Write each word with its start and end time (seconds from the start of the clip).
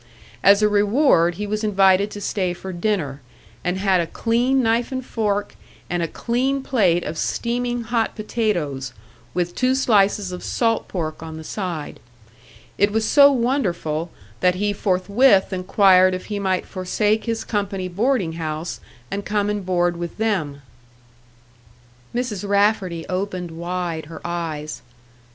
As 0.41 0.63
a 0.63 0.67
reward 0.67 1.35
he 1.35 1.45
was 1.45 1.63
invited 1.63 2.09
to 2.09 2.19
stay 2.21 2.53
for 2.55 2.73
dinner, 2.73 3.21
and 3.63 3.77
had 3.77 4.01
a 4.01 4.07
clean 4.07 4.63
knife 4.63 4.91
and 4.91 5.05
fork, 5.05 5.53
and 5.91 6.01
a 6.01 6.07
clean 6.07 6.63
plate 6.63 7.03
of 7.03 7.19
steaming 7.19 7.83
hot 7.83 8.15
potatoes, 8.15 8.93
with 9.35 9.53
two 9.53 9.75
slices 9.75 10.31
of 10.31 10.41
salt 10.43 10.87
pork 10.87 11.21
on 11.21 11.37
the 11.37 11.43
side. 11.43 11.99
It 12.79 12.91
was 12.91 13.05
so 13.05 13.31
wonderful 13.31 14.09
that 14.39 14.55
he 14.55 14.73
forthwith 14.73 15.53
inquired 15.53 16.15
if 16.15 16.25
he 16.33 16.39
might 16.39 16.65
forsake 16.65 17.25
his 17.25 17.43
company 17.43 17.87
boarding 17.87 18.33
house 18.33 18.79
and 19.11 19.23
come 19.23 19.51
and 19.51 19.63
board 19.63 19.97
with 19.97 20.17
them. 20.17 20.63
Mrs. 22.15 22.49
Rafferty 22.49 23.05
opened 23.07 23.51
wide 23.51 24.07
her 24.07 24.19
eyes. 24.25 24.81